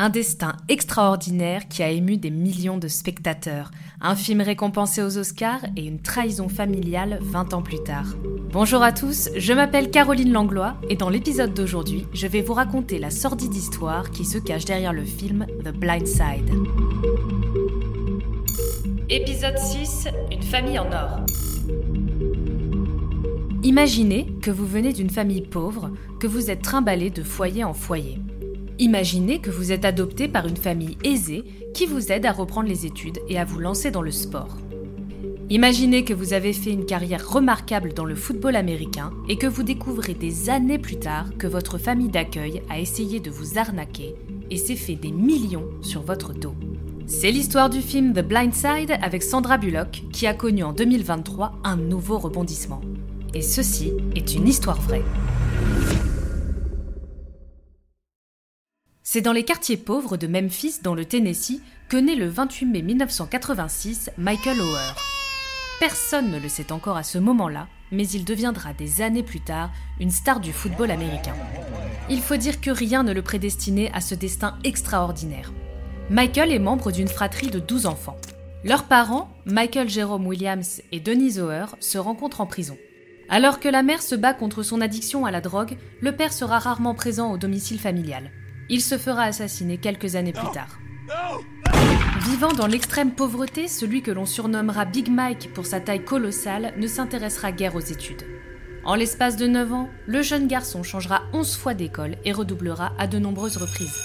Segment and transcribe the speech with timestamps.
[0.00, 5.64] Un destin extraordinaire qui a ému des millions de spectateurs, un film récompensé aux Oscars
[5.74, 8.06] et une trahison familiale 20 ans plus tard.
[8.52, 13.00] Bonjour à tous, je m'appelle Caroline Langlois et dans l'épisode d'aujourd'hui, je vais vous raconter
[13.00, 16.48] la sordide histoire qui se cache derrière le film The Blind Side.
[19.10, 21.24] Épisode 6 Une famille en or.
[23.64, 25.90] Imaginez que vous venez d'une famille pauvre,
[26.20, 28.20] que vous êtes trimballé de foyer en foyer.
[28.80, 32.86] Imaginez que vous êtes adopté par une famille aisée qui vous aide à reprendre les
[32.86, 34.56] études et à vous lancer dans le sport.
[35.50, 39.64] Imaginez que vous avez fait une carrière remarquable dans le football américain et que vous
[39.64, 44.14] découvrez des années plus tard que votre famille d'accueil a essayé de vous arnaquer
[44.50, 46.54] et s'est fait des millions sur votre dos.
[47.06, 51.58] C'est l'histoire du film The Blind Side avec Sandra Bullock qui a connu en 2023
[51.64, 52.82] un nouveau rebondissement.
[53.34, 55.02] Et ceci est une histoire vraie.
[59.10, 62.82] C'est dans les quartiers pauvres de Memphis, dans le Tennessee, que naît le 28 mai
[62.82, 64.94] 1986 Michael Oher.
[65.80, 69.70] Personne ne le sait encore à ce moment-là, mais il deviendra des années plus tard
[69.98, 71.32] une star du football américain.
[72.10, 75.54] Il faut dire que rien ne le prédestinait à ce destin extraordinaire.
[76.10, 78.18] Michael est membre d'une fratrie de 12 enfants.
[78.62, 82.76] Leurs parents, Michael Jerome Williams et Denise Oher, se rencontrent en prison.
[83.30, 86.58] Alors que la mère se bat contre son addiction à la drogue, le père sera
[86.58, 88.30] rarement présent au domicile familial.
[88.70, 90.78] Il se fera assassiner quelques années plus tard.
[92.30, 96.86] Vivant dans l'extrême pauvreté, celui que l'on surnommera Big Mike pour sa taille colossale ne
[96.86, 98.24] s'intéressera guère aux études.
[98.84, 103.06] En l'espace de 9 ans, le jeune garçon changera 11 fois d'école et redoublera à
[103.06, 104.00] de nombreuses reprises.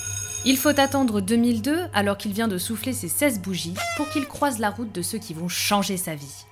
[0.45, 4.59] Il faut attendre 2002, alors qu'il vient de souffler ses 16 bougies, pour qu'il croise
[4.59, 6.45] la route de ceux qui vont changer sa vie.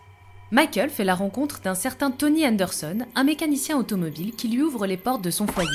[0.51, 4.97] Michael fait la rencontre d'un certain Tony Anderson, un mécanicien automobile qui lui ouvre les
[4.97, 5.69] portes de son foyer.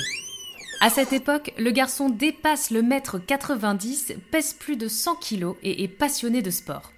[0.80, 5.82] À cette époque, le garçon dépasse le mètre 90, pèse plus de 100 kilos et
[5.82, 6.92] est passionné de sport.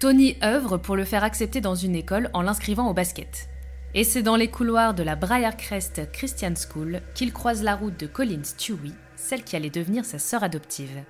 [0.00, 3.48] Tony œuvre pour le faire accepter dans une école en l'inscrivant au basket.
[3.94, 8.06] Et c'est dans les couloirs de la Briarcrest Christian School qu'il croise la route de
[8.06, 11.04] Colin Stewie, celle qui allait devenir sa sœur adoptive.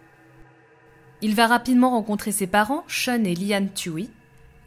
[1.23, 4.11] Il va rapidement rencontrer ses parents, Sean et Liane Tuohy.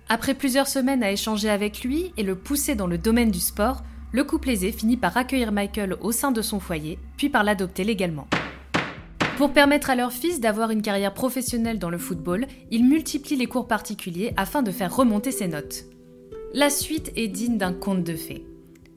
[0.09, 3.83] Après plusieurs semaines à échanger avec lui et le pousser dans le domaine du sport,
[4.11, 7.83] le couple aisé finit par accueillir Michael au sein de son foyer, puis par l'adopter
[7.83, 8.27] légalement.
[9.37, 13.45] Pour permettre à leur fils d'avoir une carrière professionnelle dans le football, ils multiplient les
[13.45, 15.85] cours particuliers afin de faire remonter ses notes.
[16.53, 18.45] La suite est digne d'un conte de fées.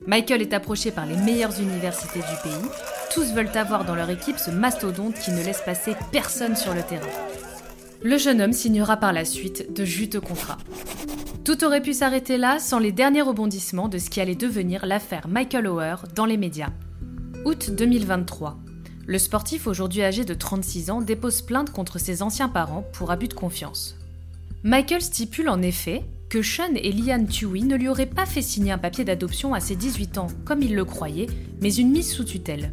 [0.07, 2.71] Michael est approché par les meilleures universités du pays.
[3.15, 6.83] Tous veulent avoir dans leur équipe ce mastodonte qui ne laisse passer personne sur le
[6.83, 7.07] terrain.
[8.03, 10.59] Le jeune homme signera par la suite de juteux contrats.
[11.45, 15.27] Tout aurait pu s'arrêter là sans les derniers rebondissements de ce qui allait devenir l'affaire
[15.27, 16.71] Michael Oher dans les médias.
[17.45, 18.59] Août 2023.
[19.07, 23.27] Le sportif, aujourd'hui âgé de 36 ans, dépose plainte contre ses anciens parents pour abus
[23.27, 23.97] de confiance.
[24.63, 28.71] Michael stipule en effet que Sean et Liane Tuohy ne lui auraient pas fait signer
[28.71, 31.27] un papier d'adoption à ses 18 ans, comme il le croyait,
[31.61, 32.73] mais une mise sous tutelle.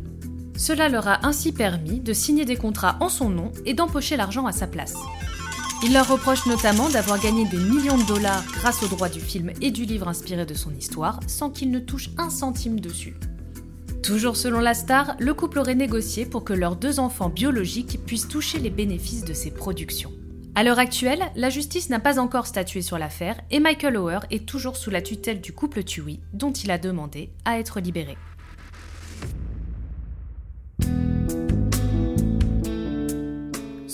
[0.55, 4.45] Cela leur a ainsi permis de signer des contrats en son nom et d'empocher l'argent
[4.45, 4.93] à sa place.
[5.81, 9.51] Il leur reproche notamment d'avoir gagné des millions de dollars grâce aux droits du film
[9.61, 13.15] et du livre inspiré de son histoire, sans qu'ils ne touchent un centime dessus.
[14.03, 18.27] Toujours selon la star, le couple aurait négocié pour que leurs deux enfants biologiques puissent
[18.27, 20.11] toucher les bénéfices de ses productions.
[20.53, 24.45] À l'heure actuelle, la justice n'a pas encore statué sur l'affaire et Michael Oher est
[24.45, 28.17] toujours sous la tutelle du couple Tui, dont il a demandé à être libéré.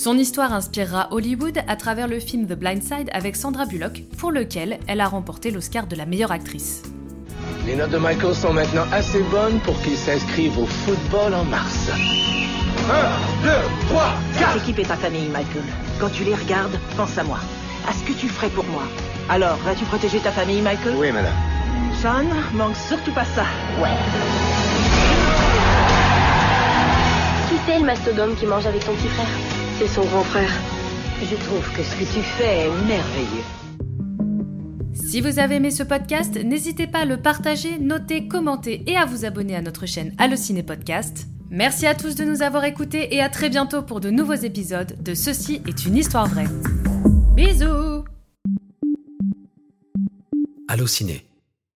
[0.05, 4.31] Son histoire inspirera Hollywood à travers le film The Blind Side avec Sandra Bullock, pour
[4.31, 6.83] lequel elle a remporté l'Oscar de la meilleure actrice.
[7.65, 11.89] Les notes de Michael sont maintenant assez bonnes pour qu'il s'inscrive au football en mars.
[11.89, 13.49] 1, 2,
[13.87, 15.63] 3, 4 L'équipe est ta famille, Michael.
[15.99, 17.39] Quand tu les regardes, pense à moi.
[17.89, 18.83] À ce que tu ferais pour moi.
[19.27, 20.93] Alors, vas-tu protéger ta famille, Michael?
[20.97, 21.33] Oui, madame.
[21.99, 23.45] Sean, manque surtout pas ça.
[23.81, 23.89] Ouais.
[27.49, 29.54] Qui c'est le mastodome qui mange avec ton petit frère?
[29.77, 30.51] C'est son grand frère.
[31.21, 33.43] Je trouve que ce que tu fais est merveilleux.
[34.93, 39.05] Si vous avez aimé ce podcast, n'hésitez pas à le partager, noter, commenter et à
[39.05, 41.27] vous abonner à notre chaîne Allociné Podcast.
[41.49, 44.95] Merci à tous de nous avoir écoutés et à très bientôt pour de nouveaux épisodes
[45.01, 46.47] de Ceci est une histoire vraie.
[47.35, 48.05] Bisous
[50.69, 51.25] Allociné.